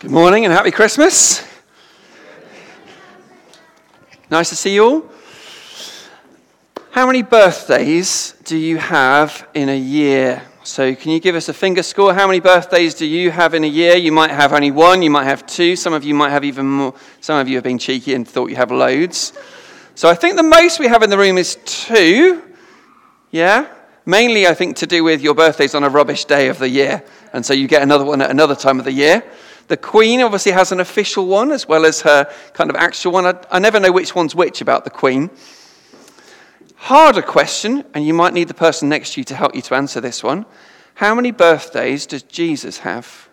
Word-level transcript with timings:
Good 0.00 0.12
morning 0.12 0.46
and 0.46 0.54
happy 0.54 0.70
Christmas. 0.70 1.46
Nice 4.30 4.48
to 4.48 4.56
see 4.56 4.72
you 4.72 4.82
all. 4.82 5.04
How 6.90 7.06
many 7.06 7.20
birthdays 7.20 8.32
do 8.44 8.56
you 8.56 8.78
have 8.78 9.46
in 9.52 9.68
a 9.68 9.76
year? 9.76 10.40
So, 10.62 10.94
can 10.94 11.10
you 11.10 11.20
give 11.20 11.34
us 11.34 11.50
a 11.50 11.52
finger 11.52 11.82
score? 11.82 12.14
How 12.14 12.26
many 12.26 12.40
birthdays 12.40 12.94
do 12.94 13.04
you 13.04 13.30
have 13.30 13.52
in 13.52 13.62
a 13.62 13.66
year? 13.66 13.94
You 13.94 14.10
might 14.10 14.30
have 14.30 14.54
only 14.54 14.70
one, 14.70 15.02
you 15.02 15.10
might 15.10 15.24
have 15.24 15.46
two, 15.46 15.76
some 15.76 15.92
of 15.92 16.02
you 16.02 16.14
might 16.14 16.30
have 16.30 16.44
even 16.44 16.64
more. 16.64 16.94
Some 17.20 17.38
of 17.38 17.46
you 17.46 17.56
have 17.56 17.64
been 17.64 17.78
cheeky 17.78 18.14
and 18.14 18.26
thought 18.26 18.48
you 18.48 18.56
have 18.56 18.70
loads. 18.70 19.34
So, 19.96 20.08
I 20.08 20.14
think 20.14 20.36
the 20.36 20.42
most 20.42 20.80
we 20.80 20.88
have 20.88 21.02
in 21.02 21.10
the 21.10 21.18
room 21.18 21.36
is 21.36 21.58
two. 21.66 22.42
Yeah? 23.32 23.68
Mainly, 24.06 24.46
I 24.46 24.54
think, 24.54 24.76
to 24.78 24.86
do 24.86 25.04
with 25.04 25.20
your 25.20 25.34
birthday's 25.34 25.74
on 25.74 25.84
a 25.84 25.90
rubbish 25.90 26.24
day 26.24 26.48
of 26.48 26.58
the 26.58 26.70
year. 26.70 27.04
And 27.34 27.44
so 27.44 27.52
you 27.52 27.68
get 27.68 27.82
another 27.82 28.06
one 28.06 28.22
at 28.22 28.30
another 28.30 28.54
time 28.54 28.78
of 28.78 28.86
the 28.86 28.92
year. 28.92 29.22
The 29.70 29.76
Queen 29.76 30.20
obviously 30.20 30.50
has 30.50 30.72
an 30.72 30.80
official 30.80 31.26
one 31.28 31.52
as 31.52 31.68
well 31.68 31.86
as 31.86 32.00
her 32.00 32.28
kind 32.54 32.70
of 32.70 32.74
actual 32.74 33.12
one. 33.12 33.24
I, 33.24 33.40
I 33.52 33.60
never 33.60 33.78
know 33.78 33.92
which 33.92 34.16
one's 34.16 34.34
which 34.34 34.60
about 34.60 34.82
the 34.82 34.90
Queen. 34.90 35.30
Harder 36.74 37.22
question, 37.22 37.84
and 37.94 38.04
you 38.04 38.12
might 38.12 38.34
need 38.34 38.48
the 38.48 38.54
person 38.54 38.88
next 38.88 39.12
to 39.12 39.20
you 39.20 39.24
to 39.26 39.36
help 39.36 39.54
you 39.54 39.62
to 39.62 39.76
answer 39.76 40.00
this 40.00 40.24
one. 40.24 40.44
How 40.94 41.14
many 41.14 41.30
birthdays 41.30 42.04
does 42.04 42.24
Jesus 42.24 42.78
have? 42.78 43.28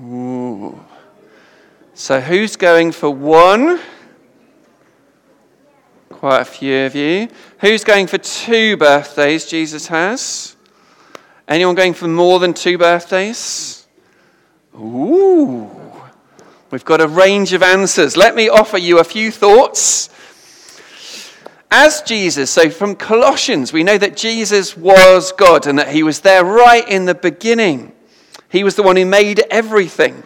Ooh. 0.00 0.82
So, 1.92 2.22
who's 2.22 2.56
going 2.56 2.92
for 2.92 3.10
one? 3.10 3.80
Quite 6.26 6.40
a 6.40 6.44
few 6.44 6.86
of 6.86 6.96
you. 6.96 7.28
Who's 7.60 7.84
going 7.84 8.08
for 8.08 8.18
two 8.18 8.76
birthdays 8.76 9.46
Jesus 9.46 9.86
has? 9.86 10.56
Anyone 11.46 11.76
going 11.76 11.94
for 11.94 12.08
more 12.08 12.40
than 12.40 12.52
two 12.52 12.76
birthdays? 12.76 13.86
Ooh. 14.74 15.70
We've 16.72 16.84
got 16.84 17.00
a 17.00 17.06
range 17.06 17.52
of 17.52 17.62
answers. 17.62 18.16
Let 18.16 18.34
me 18.34 18.48
offer 18.48 18.76
you 18.76 18.98
a 18.98 19.04
few 19.04 19.30
thoughts. 19.30 20.10
As 21.70 22.02
Jesus, 22.02 22.50
so 22.50 22.70
from 22.70 22.96
Colossians, 22.96 23.72
we 23.72 23.84
know 23.84 23.96
that 23.96 24.16
Jesus 24.16 24.76
was 24.76 25.30
God 25.30 25.68
and 25.68 25.78
that 25.78 25.90
he 25.90 26.02
was 26.02 26.22
there 26.22 26.44
right 26.44 26.88
in 26.88 27.04
the 27.04 27.14
beginning. 27.14 27.92
He 28.48 28.64
was 28.64 28.74
the 28.74 28.82
one 28.82 28.96
who 28.96 29.06
made 29.06 29.44
everything. 29.48 30.24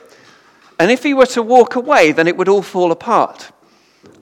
And 0.78 0.91
if 0.91 1.03
he 1.03 1.12
were 1.12 1.27
to 1.27 1.43
walk 1.43 1.77
away, 1.77 2.12
then 2.12 2.27
it 2.27 2.39
would 2.39 2.48
all 2.48 2.62
fall 2.62 2.91
apart. 2.91 3.53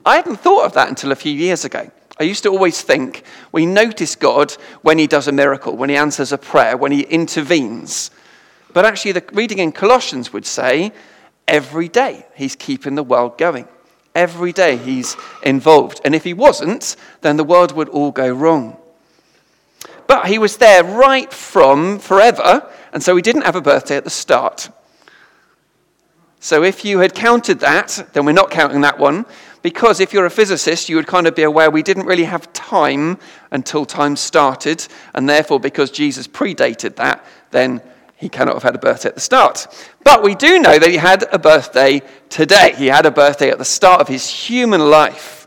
I 0.05 0.17
hadn't 0.17 0.37
thought 0.37 0.65
of 0.65 0.73
that 0.73 0.89
until 0.89 1.11
a 1.11 1.15
few 1.15 1.33
years 1.33 1.65
ago. 1.65 1.89
I 2.19 2.23
used 2.23 2.43
to 2.43 2.49
always 2.49 2.81
think 2.81 3.23
we 3.51 3.65
notice 3.65 4.15
God 4.15 4.51
when 4.81 4.97
he 4.97 5.07
does 5.07 5.27
a 5.27 5.31
miracle, 5.31 5.77
when 5.77 5.89
he 5.89 5.95
answers 5.95 6.31
a 6.33 6.37
prayer, 6.37 6.75
when 6.75 6.91
he 6.91 7.01
intervenes. 7.01 8.11
But 8.73 8.85
actually, 8.85 9.13
the 9.13 9.23
reading 9.31 9.59
in 9.59 9.71
Colossians 9.71 10.33
would 10.33 10.45
say 10.45 10.91
every 11.47 11.87
day 11.87 12.25
he's 12.35 12.55
keeping 12.55 12.95
the 12.95 13.03
world 13.03 13.37
going. 13.37 13.67
Every 14.13 14.51
day 14.51 14.75
he's 14.75 15.15
involved. 15.43 16.01
And 16.03 16.13
if 16.13 16.23
he 16.23 16.33
wasn't, 16.33 16.95
then 17.21 17.37
the 17.37 17.43
world 17.43 17.71
would 17.73 17.89
all 17.89 18.11
go 18.11 18.29
wrong. 18.31 18.77
But 20.07 20.27
he 20.27 20.39
was 20.39 20.57
there 20.57 20.83
right 20.83 21.31
from 21.31 21.99
forever, 21.99 22.67
and 22.91 23.01
so 23.01 23.15
he 23.15 23.21
didn't 23.21 23.43
have 23.43 23.55
a 23.55 23.61
birthday 23.61 23.95
at 23.95 24.03
the 24.03 24.09
start. 24.09 24.69
So 26.49 26.63
if 26.63 26.83
you 26.83 26.97
had 26.97 27.13
counted 27.13 27.59
that, 27.59 28.07
then 28.13 28.25
we're 28.25 28.31
not 28.31 28.49
counting 28.49 28.81
that 28.81 28.97
one. 28.97 29.27
Because 29.61 29.99
if 29.99 30.13
you're 30.13 30.25
a 30.25 30.31
physicist, 30.31 30.89
you 30.89 30.95
would 30.95 31.05
kind 31.05 31.27
of 31.27 31.35
be 31.35 31.43
aware 31.43 31.69
we 31.69 31.83
didn't 31.83 32.07
really 32.07 32.23
have 32.23 32.51
time 32.53 33.19
until 33.51 33.85
time 33.85 34.15
started, 34.15 34.87
and 35.13 35.29
therefore, 35.29 35.59
because 35.59 35.91
Jesus 35.91 36.27
predated 36.27 36.95
that, 36.95 37.23
then 37.51 37.83
he 38.15 38.29
cannot 38.29 38.55
have 38.55 38.63
had 38.63 38.73
a 38.73 38.79
birthday 38.79 39.09
at 39.09 39.13
the 39.13 39.21
start. 39.21 39.67
But 40.03 40.23
we 40.23 40.33
do 40.33 40.57
know 40.57 40.79
that 40.79 40.89
he 40.89 40.97
had 40.97 41.23
a 41.31 41.37
birthday 41.37 42.01
today. 42.29 42.73
He 42.75 42.87
had 42.87 43.05
a 43.05 43.11
birthday 43.11 43.51
at 43.51 43.59
the 43.59 43.63
start 43.63 44.01
of 44.01 44.07
his 44.07 44.27
human 44.27 44.89
life. 44.89 45.45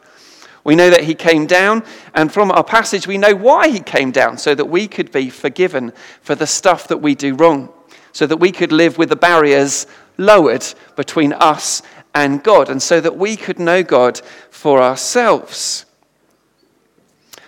We 0.62 0.76
know 0.76 0.90
that 0.90 1.02
he 1.02 1.16
came 1.16 1.46
down, 1.46 1.82
and 2.14 2.32
from 2.32 2.52
our 2.52 2.62
passage, 2.62 3.08
we 3.08 3.18
know 3.18 3.34
why 3.34 3.70
he 3.70 3.80
came 3.80 4.12
down, 4.12 4.38
so 4.38 4.54
that 4.54 4.66
we 4.66 4.86
could 4.86 5.10
be 5.10 5.30
forgiven 5.30 5.94
for 6.20 6.36
the 6.36 6.46
stuff 6.46 6.86
that 6.86 6.98
we 6.98 7.16
do 7.16 7.34
wrong, 7.34 7.70
so 8.12 8.24
that 8.28 8.36
we 8.36 8.52
could 8.52 8.70
live 8.70 8.98
with 8.98 9.08
the 9.08 9.16
barriers 9.16 9.88
lowered 10.18 10.64
between 10.96 11.32
us 11.32 11.82
and 12.14 12.42
God, 12.42 12.68
and 12.68 12.82
so 12.82 13.00
that 13.00 13.16
we 13.16 13.36
could 13.36 13.58
know 13.58 13.82
God 13.82 14.20
for 14.50 14.82
ourselves. 14.82 15.86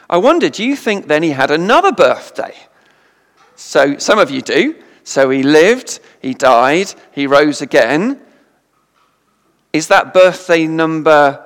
I 0.09 0.17
wonder, 0.17 0.49
do 0.49 0.65
you 0.65 0.77
think 0.77 1.07
then 1.07 1.23
he 1.23 1.31
had 1.31 1.51
another 1.51 1.93
birthday? 1.93 2.55
So, 3.57 3.99
some 3.99 4.19
of 4.19 4.31
you 4.31 4.43
do. 4.43 4.77
So, 5.03 5.31
he 5.31 5.43
lived, 5.43 6.01
he 6.21 6.35
died, 6.35 6.95
he 7.13 7.27
rose 7.27 7.61
again. 7.61 8.21
Is 9.73 9.89
that 9.89 10.15
birthday 10.15 10.67
number 10.67 11.45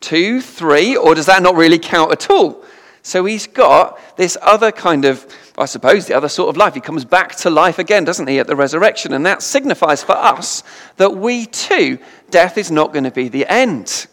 two, 0.00 0.40
three, 0.40 0.96
or 0.96 1.14
does 1.14 1.26
that 1.26 1.42
not 1.42 1.56
really 1.56 1.78
count 1.78 2.12
at 2.12 2.30
all? 2.30 2.64
So, 3.06 3.24
he's 3.24 3.46
got 3.46 3.98
this 4.16 4.36
other 4.42 4.72
kind 4.72 5.04
of 5.04 5.26
I 5.58 5.64
suppose, 5.64 6.06
the 6.06 6.14
other 6.14 6.28
sort 6.28 6.50
of 6.50 6.56
life. 6.56 6.74
He 6.74 6.80
comes 6.80 7.04
back 7.04 7.34
to 7.36 7.50
life 7.50 7.78
again, 7.78 8.04
doesn't 8.04 8.26
he, 8.26 8.38
at 8.38 8.46
the 8.46 8.56
resurrection? 8.56 9.14
And 9.14 9.24
that 9.24 9.42
signifies 9.42 10.02
for 10.02 10.12
us 10.12 10.62
that 10.96 11.16
we 11.16 11.46
too, 11.46 11.98
death 12.30 12.58
is 12.58 12.70
not 12.70 12.92
going 12.92 13.04
to 13.04 13.10
be 13.10 13.28
the 13.28 13.50
end. 13.50 14.06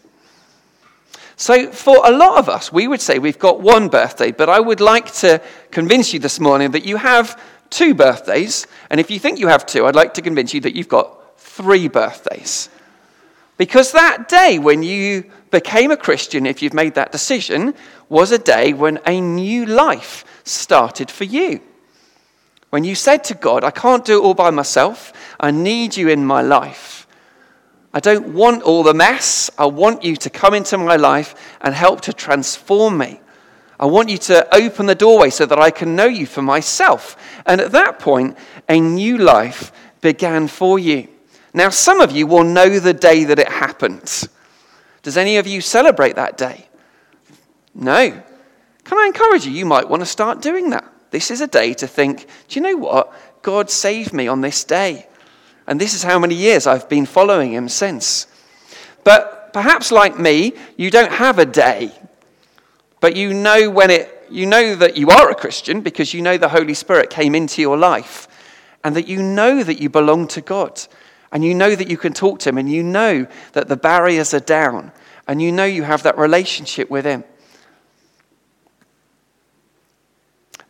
So, 1.35 1.71
for 1.71 1.97
a 2.05 2.11
lot 2.11 2.39
of 2.39 2.47
us, 2.47 2.71
we 2.71 2.87
would 2.87 3.01
say 3.01 3.19
we've 3.19 3.39
got 3.39 3.59
one 3.59 3.89
birthday, 3.89 4.31
but 4.31 4.47
I 4.47 4.59
would 4.59 4.79
like 4.79 5.11
to 5.15 5.41
convince 5.71 6.13
you 6.13 6.19
this 6.19 6.39
morning 6.39 6.71
that 6.71 6.85
you 6.85 6.95
have 6.95 7.41
two 7.69 7.93
birthdays. 7.93 8.65
And 8.89 8.99
if 9.01 9.11
you 9.11 9.19
think 9.19 9.39
you 9.39 9.47
have 9.47 9.65
two, 9.65 9.85
I'd 9.85 9.95
like 9.95 10.13
to 10.13 10.21
convince 10.21 10.53
you 10.53 10.61
that 10.61 10.75
you've 10.75 10.87
got 10.87 11.37
three 11.37 11.89
birthdays. 11.89 12.69
Because 13.58 13.91
that 13.91 14.28
day 14.28 14.59
when 14.59 14.84
you 14.84 15.31
became 15.52 15.91
a 15.91 15.97
Christian, 15.97 16.46
if 16.46 16.62
you've 16.62 16.74
made 16.74 16.96
that 16.96 17.12
decision, 17.12 17.75
was 18.09 18.31
a 18.31 18.40
day 18.40 18.74
when 18.74 19.00
a 19.06 19.22
new 19.22 19.66
life 19.66 20.25
started 20.44 21.12
for 21.12 21.24
you. 21.24 21.62
When 22.72 22.84
you 22.84 22.96
said 22.96 23.24
to 23.25 23.36
God, 23.36 23.64
I 23.64 23.72
can't 23.72 24.03
do 24.03 24.19
it 24.19 24.24
all 24.24 24.34
by 24.34 24.50
myself, 24.50 25.14
I 25.40 25.52
need 25.52 25.96
you 25.96 26.09
in 26.09 26.25
my 26.25 26.41
life. 26.41 27.06
I 27.94 28.00
don't 28.00 28.34
want 28.34 28.64
all 28.64 28.81
the 28.81 28.96
mess. 28.96 29.52
I 29.56 29.68
want 29.68 30.03
you 30.03 30.16
to 30.16 30.30
come 30.31 30.56
into 30.56 30.80
my 30.80 30.96
life 30.96 31.35
and 31.62 31.75
help 31.75 32.02
to 32.02 32.14
transform 32.14 32.97
me. 32.97 33.20
I 33.80 33.85
want 33.85 34.09
you 34.09 34.18
to 34.18 34.56
open 34.56 34.88
the 34.88 34.96
doorway 34.96 35.30
so 35.30 35.46
that 35.46 35.59
I 35.59 35.70
can 35.70 35.96
know 35.96 36.06
you 36.06 36.25
for 36.25 36.41
myself. 36.41 37.16
And 37.46 37.62
at 37.62 37.72
that 37.74 38.00
point, 38.00 38.38
a 38.68 38.80
new 38.80 39.20
life 39.20 39.72
began 40.02 40.47
for 40.47 40.80
you. 40.80 41.08
Now, 41.53 41.69
some 41.69 42.02
of 42.02 42.12
you 42.12 42.25
will 42.25 42.44
know 42.44 42.80
the 42.80 42.94
day 42.94 43.25
that 43.25 43.40
it 43.40 43.47
happened. 43.47 44.28
Does 45.03 45.18
any 45.18 45.38
of 45.38 45.46
you 45.46 45.62
celebrate 45.62 46.16
that 46.16 46.38
day? 46.38 46.68
No. 47.75 48.09
Can 48.84 48.97
I 48.97 49.06
encourage 49.06 49.46
you? 49.46 49.52
You 49.52 49.66
might 49.66 49.88
want 49.88 50.02
to 50.02 50.06
start 50.06 50.41
doing 50.41 50.72
that. 50.72 50.91
This 51.12 51.30
is 51.30 51.41
a 51.41 51.47
day 51.47 51.74
to 51.75 51.88
think, 51.88 52.28
do 52.47 52.59
you 52.59 52.62
know 52.62 52.78
what? 52.78 53.14
God 53.44 53.69
saved 53.69 54.14
me 54.14 54.28
on 54.28 54.41
this 54.41 54.64
day. 54.64 55.08
And 55.68 55.80
this 55.80 55.94
is 55.94 56.03
how 56.03 56.18
many 56.18 56.36
years 56.36 56.66
I've 56.66 56.90
been 56.90 57.06
following 57.06 57.53
him 57.53 57.70
since. 57.70 58.28
But 59.03 59.53
perhaps 59.53 59.91
like 59.91 60.18
me, 60.18 60.53
you 60.75 60.90
don't 60.90 61.12
have 61.12 61.40
a 61.40 61.46
day. 61.46 61.91
But 63.00 63.16
you 63.16 63.34
know 63.34 63.70
when 63.70 63.91
it 63.91 64.09
you 64.30 64.47
know 64.47 64.75
that 64.75 64.97
you 64.97 65.09
are 65.09 65.30
a 65.30 65.35
Christian 65.35 65.81
because 65.81 66.14
you 66.14 66.22
know 66.22 66.38
the 66.38 66.50
Holy 66.50 66.74
Spirit 66.74 67.12
came 67.12 67.35
into 67.35 67.62
your 67.62 67.78
life 67.78 68.28
and 68.84 68.96
that 68.96 69.08
you 69.08 69.22
know 69.22 69.64
that 69.64 69.80
you 69.80 69.90
belong 69.90 70.28
to 70.30 70.41
God 70.41 70.81
and 71.33 71.44
you 71.44 71.55
know 71.55 71.75
that 71.75 71.89
you 71.89 71.97
can 71.97 72.13
talk 72.13 72.39
to 72.39 72.49
him 72.49 72.59
and 72.59 72.71
you 72.71 72.83
know 72.83 73.25
that 73.53 73.67
the 73.67 73.75
barriers 73.75 74.35
are 74.35 74.40
down 74.40 74.91
and 75.28 75.41
you 75.41 75.52
know 75.52 75.66
you 75.66 75.81
have 75.81 76.03
that 76.03 76.17
relationship 76.17 76.91
with 76.91 77.03
him. 77.03 77.23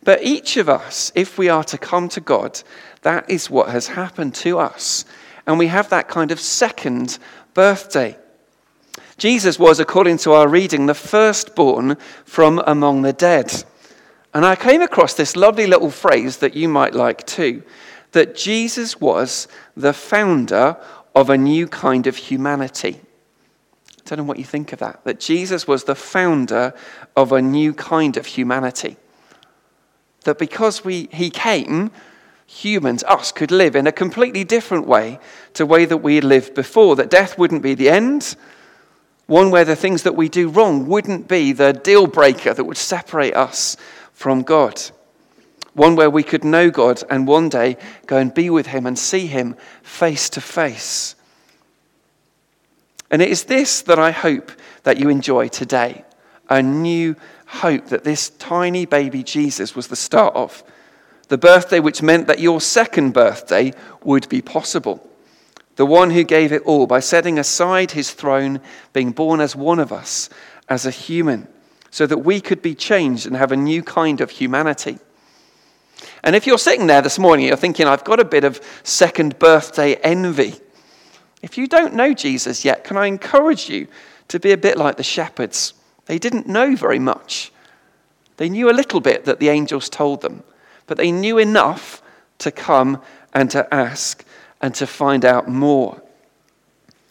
But 0.02 0.22
each 0.22 0.56
of 0.56 0.68
us, 0.68 1.12
if 1.14 1.36
we 1.38 1.50
are 1.50 1.64
to 1.64 1.78
come 1.78 2.08
to 2.10 2.20
God, 2.20 2.62
that 3.02 3.28
is 3.28 3.50
what 3.50 3.68
has 3.68 3.88
happened 3.88 4.34
to 4.36 4.58
us. 4.58 5.04
And 5.46 5.58
we 5.58 5.66
have 5.66 5.90
that 5.90 6.08
kind 6.08 6.30
of 6.30 6.40
second 6.40 7.18
birthday. 7.52 8.16
Jesus 9.18 9.58
was, 9.58 9.80
according 9.80 10.18
to 10.18 10.32
our 10.32 10.48
reading, 10.48 10.86
the 10.86 10.94
firstborn 10.94 11.96
from 12.24 12.62
among 12.66 13.02
the 13.02 13.12
dead. 13.12 13.64
And 14.32 14.46
I 14.46 14.56
came 14.56 14.80
across 14.80 15.14
this 15.14 15.36
lovely 15.36 15.66
little 15.66 15.90
phrase 15.90 16.38
that 16.38 16.54
you 16.54 16.68
might 16.68 16.94
like 16.94 17.26
too 17.26 17.62
that 18.14 18.36
Jesus 18.36 19.00
was 19.00 19.46
the 19.76 19.92
founder 19.92 20.76
of 21.14 21.30
a 21.30 21.38
new 21.38 21.66
kind 21.66 22.06
of 22.06 22.16
humanity. 22.16 23.00
I 23.90 24.02
don't 24.04 24.18
know 24.18 24.24
what 24.24 24.38
you 24.38 24.44
think 24.44 24.72
of 24.72 24.80
that. 24.80 25.02
That 25.04 25.20
Jesus 25.20 25.66
was 25.66 25.84
the 25.84 25.94
founder 25.94 26.74
of 27.16 27.32
a 27.32 27.40
new 27.40 27.72
kind 27.72 28.16
of 28.16 28.26
humanity 28.26 28.96
that 30.24 30.38
because 30.38 30.84
we, 30.84 31.08
he 31.12 31.30
came, 31.30 31.90
humans, 32.46 33.04
us, 33.04 33.32
could 33.32 33.50
live 33.50 33.76
in 33.76 33.86
a 33.86 33.92
completely 33.92 34.44
different 34.44 34.86
way 34.86 35.18
to 35.54 35.62
the 35.62 35.66
way 35.66 35.84
that 35.84 35.98
we 35.98 36.20
lived 36.20 36.54
before, 36.54 36.96
that 36.96 37.10
death 37.10 37.38
wouldn't 37.38 37.62
be 37.62 37.74
the 37.74 37.88
end. 37.88 38.36
One 39.26 39.50
where 39.50 39.64
the 39.64 39.76
things 39.76 40.02
that 40.02 40.16
we 40.16 40.28
do 40.28 40.48
wrong 40.48 40.86
wouldn't 40.86 41.28
be 41.28 41.52
the 41.52 41.72
deal 41.72 42.06
breaker 42.06 42.52
that 42.52 42.64
would 42.64 42.76
separate 42.76 43.34
us 43.34 43.76
from 44.12 44.42
God. 44.42 44.80
One 45.74 45.96
where 45.96 46.10
we 46.10 46.22
could 46.22 46.44
know 46.44 46.70
God 46.70 47.02
and 47.10 47.26
one 47.26 47.48
day 47.48 47.76
go 48.06 48.16
and 48.16 48.32
be 48.32 48.48
with 48.48 48.66
Him 48.66 48.86
and 48.86 48.98
see 48.98 49.26
Him 49.26 49.56
face 49.82 50.30
to 50.30 50.40
face. 50.40 51.14
And 53.10 53.20
it 53.20 53.28
is 53.28 53.44
this 53.44 53.82
that 53.82 53.98
I 53.98 54.10
hope 54.10 54.50
that 54.84 54.98
you 54.98 55.08
enjoy 55.08 55.48
today 55.48 56.04
a 56.48 56.62
new 56.62 57.16
hope 57.46 57.86
that 57.86 58.04
this 58.04 58.30
tiny 58.30 58.86
baby 58.86 59.22
Jesus 59.22 59.74
was 59.74 59.88
the 59.88 59.96
start 59.96 60.34
of. 60.34 60.62
The 61.28 61.38
birthday 61.38 61.80
which 61.80 62.02
meant 62.02 62.26
that 62.26 62.38
your 62.38 62.60
second 62.60 63.12
birthday 63.12 63.72
would 64.02 64.28
be 64.28 64.42
possible. 64.42 65.08
The 65.76 65.86
one 65.86 66.10
who 66.10 66.22
gave 66.22 66.52
it 66.52 66.62
all 66.62 66.86
by 66.86 67.00
setting 67.00 67.38
aside 67.38 67.92
his 67.92 68.12
throne, 68.12 68.60
being 68.92 69.12
born 69.12 69.40
as 69.40 69.56
one 69.56 69.80
of 69.80 69.92
us, 69.92 70.28
as 70.68 70.86
a 70.86 70.90
human, 70.90 71.48
so 71.90 72.06
that 72.06 72.18
we 72.18 72.40
could 72.40 72.62
be 72.62 72.74
changed 72.74 73.26
and 73.26 73.36
have 73.36 73.52
a 73.52 73.56
new 73.56 73.82
kind 73.82 74.20
of 74.20 74.30
humanity. 74.30 74.98
And 76.22 76.34
if 76.34 76.46
you're 76.46 76.58
sitting 76.58 76.86
there 76.86 77.02
this 77.02 77.18
morning, 77.18 77.46
you're 77.46 77.56
thinking, 77.56 77.86
I've 77.86 78.04
got 78.04 78.20
a 78.20 78.24
bit 78.24 78.44
of 78.44 78.60
second 78.82 79.38
birthday 79.38 79.94
envy. 79.96 80.54
If 81.42 81.58
you 81.58 81.66
don't 81.66 81.94
know 81.94 82.14
Jesus 82.14 82.64
yet, 82.64 82.84
can 82.84 82.96
I 82.96 83.06
encourage 83.06 83.68
you 83.68 83.86
to 84.28 84.40
be 84.40 84.52
a 84.52 84.56
bit 84.56 84.78
like 84.78 84.96
the 84.96 85.02
shepherds? 85.02 85.74
They 86.06 86.18
didn't 86.18 86.46
know 86.46 86.74
very 86.76 86.98
much. 86.98 87.52
They 88.36 88.48
knew 88.48 88.70
a 88.70 88.72
little 88.72 89.00
bit 89.00 89.24
that 89.26 89.40
the 89.40 89.48
angels 89.48 89.88
told 89.88 90.22
them, 90.22 90.42
but 90.86 90.96
they 90.96 91.12
knew 91.12 91.38
enough 91.38 92.02
to 92.38 92.50
come 92.50 93.00
and 93.32 93.50
to 93.50 93.72
ask 93.72 94.24
and 94.60 94.74
to 94.76 94.86
find 94.86 95.24
out 95.24 95.48
more. 95.48 96.00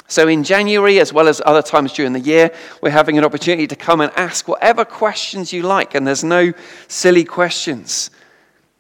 So, 0.07 0.27
in 0.27 0.43
January, 0.43 0.99
as 0.99 1.13
well 1.13 1.27
as 1.27 1.41
other 1.45 1.61
times 1.61 1.93
during 1.93 2.13
the 2.13 2.19
year, 2.19 2.51
we're 2.81 2.89
having 2.89 3.17
an 3.17 3.23
opportunity 3.23 3.67
to 3.67 3.75
come 3.75 4.01
and 4.01 4.11
ask 4.15 4.47
whatever 4.47 4.85
questions 4.85 5.53
you 5.53 5.63
like. 5.63 5.95
And 5.95 6.05
there's 6.05 6.23
no 6.23 6.53
silly 6.87 7.23
questions 7.23 8.11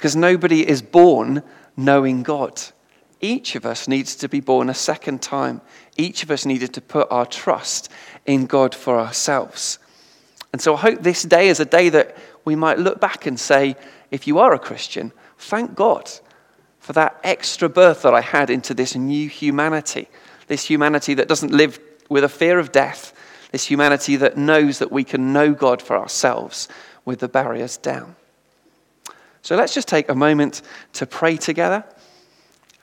because 0.03 0.17
nobody 0.17 0.67
is 0.67 0.81
born 0.81 1.41
knowing 1.77 2.23
God. 2.23 2.61
Each 3.21 3.55
of 3.55 3.65
us 3.65 3.87
needs 3.87 4.17
to 4.17 4.27
be 4.27 4.41
born 4.41 4.69
a 4.69 4.73
second 4.73 5.21
time. 5.21 5.61
Each 5.95 6.23
of 6.23 6.29
us 6.29 6.45
needed 6.45 6.73
to 6.73 6.81
put 6.81 7.07
our 7.09 7.25
trust 7.25 7.89
in 8.25 8.45
God 8.45 8.75
for 8.75 8.99
ourselves. 8.99 9.79
And 10.51 10.61
so 10.61 10.75
I 10.75 10.79
hope 10.79 11.03
this 11.03 11.23
day 11.23 11.47
is 11.47 11.61
a 11.61 11.65
day 11.65 11.87
that 11.87 12.17
we 12.43 12.53
might 12.53 12.79
look 12.79 12.99
back 12.99 13.25
and 13.25 13.39
say, 13.39 13.77
if 14.11 14.27
you 14.27 14.39
are 14.39 14.53
a 14.53 14.59
Christian, 14.59 15.13
thank 15.37 15.73
God 15.73 16.11
for 16.79 16.91
that 16.91 17.17
extra 17.23 17.69
birth 17.69 18.01
that 18.01 18.13
I 18.13 18.19
had 18.19 18.49
into 18.49 18.73
this 18.73 18.97
new 18.97 19.29
humanity. 19.29 20.09
This 20.47 20.65
humanity 20.65 21.13
that 21.13 21.29
doesn't 21.29 21.53
live 21.53 21.79
with 22.09 22.25
a 22.25 22.29
fear 22.29 22.59
of 22.59 22.73
death. 22.73 23.13
This 23.53 23.63
humanity 23.63 24.17
that 24.17 24.35
knows 24.35 24.79
that 24.79 24.91
we 24.91 25.05
can 25.05 25.31
know 25.31 25.53
God 25.53 25.81
for 25.81 25.97
ourselves 25.97 26.67
with 27.05 27.19
the 27.19 27.29
barriers 27.29 27.77
down. 27.77 28.17
So 29.43 29.57
let's 29.57 29.73
just 29.73 29.89
take 29.89 30.09
a 30.09 30.15
moment 30.15 30.61
to 30.93 31.05
pray 31.05 31.35
together 31.35 31.83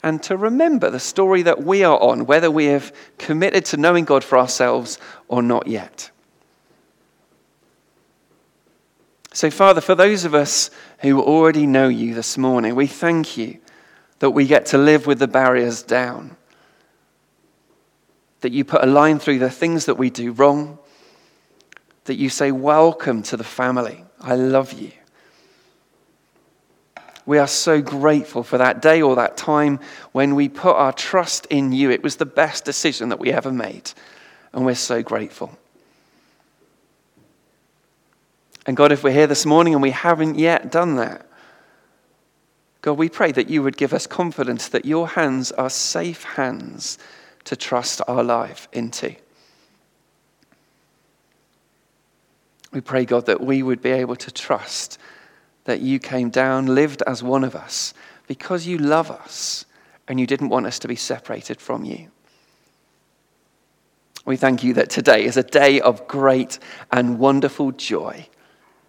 and 0.03 0.21
to 0.23 0.37
remember 0.37 0.91
the 0.91 0.99
story 0.99 1.41
that 1.41 1.63
we 1.63 1.83
are 1.83 1.99
on, 1.99 2.27
whether 2.27 2.49
we 2.49 2.65
have 2.65 2.93
committed 3.17 3.65
to 3.65 3.77
knowing 3.77 4.05
God 4.05 4.23
for 4.23 4.37
ourselves 4.37 4.99
or 5.27 5.41
not 5.41 5.67
yet. 5.67 6.11
So, 9.33 9.49
Father, 9.49 9.81
for 9.81 9.95
those 9.95 10.23
of 10.23 10.35
us 10.35 10.69
who 10.99 11.21
already 11.21 11.65
know 11.65 11.87
you 11.87 12.13
this 12.13 12.37
morning, 12.37 12.75
we 12.75 12.85
thank 12.87 13.37
you 13.37 13.59
that 14.19 14.31
we 14.31 14.45
get 14.45 14.67
to 14.67 14.77
live 14.77 15.07
with 15.07 15.17
the 15.19 15.27
barriers 15.27 15.81
down. 15.81 16.37
That 18.41 18.51
you 18.51 18.65
put 18.65 18.83
a 18.83 18.87
line 18.87 19.17
through 19.17 19.39
the 19.39 19.49
things 19.49 19.85
that 19.85 19.95
we 19.95 20.11
do 20.11 20.31
wrong. 20.31 20.77
That 22.05 22.15
you 22.15 22.29
say, 22.29 22.51
Welcome 22.51 23.23
to 23.23 23.37
the 23.37 23.43
family. 23.43 24.03
I 24.19 24.35
love 24.35 24.73
you. 24.73 24.91
We 27.25 27.37
are 27.37 27.47
so 27.47 27.81
grateful 27.81 28.43
for 28.43 28.57
that 28.57 28.81
day 28.81 29.01
or 29.01 29.15
that 29.15 29.37
time 29.37 29.79
when 30.11 30.35
we 30.35 30.49
put 30.49 30.75
our 30.75 30.91
trust 30.93 31.45
in 31.47 31.71
you. 31.71 31.91
It 31.91 32.03
was 32.03 32.15
the 32.15 32.25
best 32.25 32.65
decision 32.65 33.09
that 33.09 33.19
we 33.19 33.31
ever 33.31 33.51
made, 33.51 33.91
and 34.53 34.65
we're 34.65 34.75
so 34.75 35.03
grateful. 35.03 35.57
And 38.65 38.77
God, 38.77 38.91
if 38.91 39.03
we're 39.03 39.11
here 39.11 39.27
this 39.27 39.45
morning 39.45 39.73
and 39.73 39.81
we 39.81 39.91
haven't 39.91 40.37
yet 40.37 40.71
done 40.71 40.95
that, 40.95 41.27
God, 42.81 42.93
we 42.93 43.09
pray 43.09 43.31
that 43.31 43.49
you 43.49 43.61
would 43.61 43.77
give 43.77 43.93
us 43.93 44.07
confidence 44.07 44.67
that 44.69 44.85
your 44.85 45.09
hands 45.09 45.51
are 45.51 45.69
safe 45.69 46.23
hands 46.23 46.97
to 47.43 47.55
trust 47.55 48.01
our 48.07 48.23
life 48.23 48.67
into. 48.71 49.15
We 52.71 52.81
pray, 52.81 53.05
God, 53.05 53.25
that 53.27 53.41
we 53.41 53.61
would 53.61 53.81
be 53.81 53.91
able 53.91 54.15
to 54.15 54.31
trust 54.31 54.97
that 55.65 55.81
you 55.81 55.99
came 55.99 56.29
down, 56.29 56.67
lived 56.67 57.03
as 57.07 57.21
one 57.23 57.43
of 57.43 57.55
us, 57.55 57.93
because 58.27 58.65
you 58.65 58.77
love 58.77 59.11
us 59.11 59.65
and 60.07 60.19
you 60.19 60.27
didn't 60.27 60.49
want 60.49 60.65
us 60.65 60.79
to 60.79 60.87
be 60.87 60.95
separated 60.95 61.61
from 61.61 61.85
you. 61.85 62.09
We 64.25 64.37
thank 64.37 64.63
you 64.63 64.73
that 64.75 64.89
today 64.89 65.25
is 65.25 65.37
a 65.37 65.43
day 65.43 65.81
of 65.81 66.07
great 66.07 66.59
and 66.91 67.17
wonderful 67.17 67.71
joy. 67.71 68.27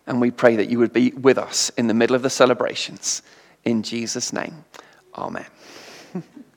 And 0.06 0.20
we 0.20 0.30
pray 0.30 0.56
that 0.56 0.68
you 0.68 0.78
would 0.78 0.92
be 0.92 1.12
with 1.12 1.38
us 1.38 1.70
in 1.70 1.86
the 1.86 1.94
middle 1.94 2.16
of 2.16 2.22
the 2.22 2.30
celebrations. 2.30 3.22
In 3.64 3.82
Jesus' 3.82 4.32
name, 4.32 4.64
amen. 5.16 5.46